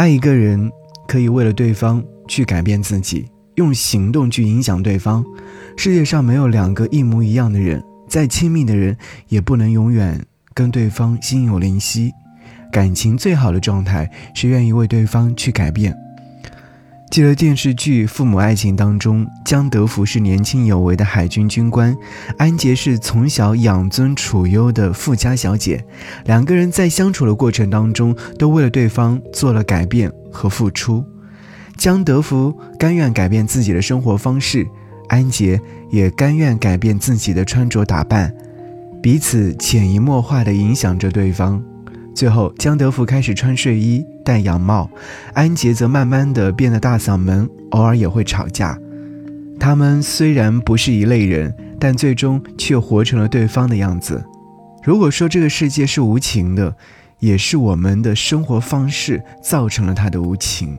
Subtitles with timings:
[0.00, 0.72] 爱一个人，
[1.06, 5.22] 可以为了对方去改变自己，用行动去影响对方。
[5.76, 8.96] 世界上没有两个一模一样的人，再亲密的人
[9.28, 10.18] 也不能永远
[10.54, 12.10] 跟对方心有灵犀。
[12.72, 15.94] 感情最好的状态是愿意为对方去改变。
[17.10, 21.96] 记得电视剧《父母爱情》当中，江德福是年轻有为的海军军官，
[22.38, 25.84] 安杰是从小养尊处优的富家小姐。
[26.26, 31.04] 两个人在相处的过程当中，都为了对方做了改变和付出。
[31.76, 34.64] 江德福甘愿改变自己的生活方式，
[35.08, 38.32] 安杰也甘愿改变自己的穿着打扮，
[39.02, 41.60] 彼此潜移默化地影响着对方。
[42.14, 44.90] 最后，江德福开始穿睡衣、戴洋帽，
[45.32, 48.76] 安杰则慢慢的变得大嗓门，偶尔也会吵架。
[49.58, 54.22] 他们虽然不是一类人，但最终却活成了对方的样子。
[54.82, 56.74] 如果说这个世界是无情的，
[57.20, 60.76] 也是我们的生活方式造成了它的无情。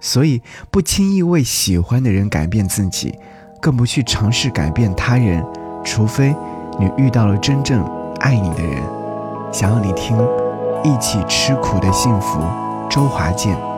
[0.00, 0.40] 所以，
[0.70, 3.14] 不轻易为喜欢的人改变自己，
[3.60, 5.44] 更不去尝试改变他人，
[5.84, 6.34] 除非
[6.78, 7.84] 你遇到了真正
[8.20, 8.80] 爱你的人。
[9.52, 10.16] 想要你听。
[10.84, 12.40] 一起吃苦的幸福，
[12.88, 13.77] 周华健。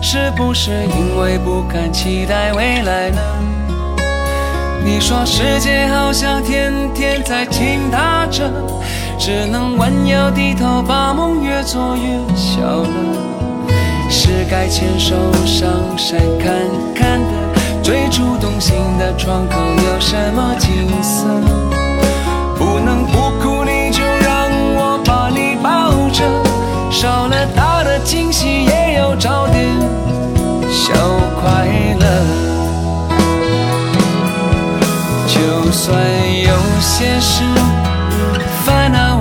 [0.00, 3.20] 是不是因为不敢期待未来呢？
[4.84, 8.50] 你说世界好像天天在倾塌着，
[9.18, 12.88] 只能弯腰低头把梦越做越小了。
[14.10, 15.16] 是该牵手
[15.46, 15.66] 上
[15.96, 16.52] 山看
[16.94, 20.43] 看的，最初动心的窗口有什么
[35.74, 35.98] 就算
[36.40, 37.42] 有些事
[38.64, 39.13] 烦恼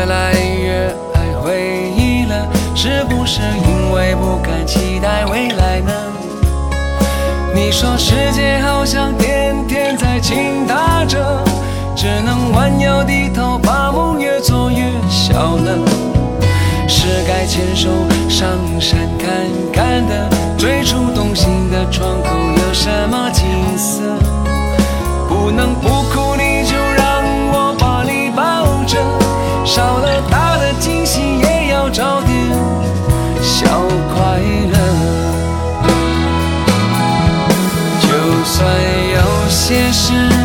[0.00, 5.92] 越来越爱回忆了是因为不敢期待未来呢？
[7.54, 11.44] 你说世界好像天天在倾塌着，
[11.94, 15.78] 只能弯腰低头把梦越做越小了。
[16.88, 17.90] 是该牵手
[18.26, 18.48] 上
[18.80, 19.28] 山看
[19.70, 22.39] 看的，最初动心的窗口
[39.70, 40.39] 电视